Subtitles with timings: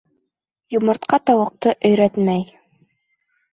[0.75, 2.49] Йомортҡа тауыҡты өйрәтмәй.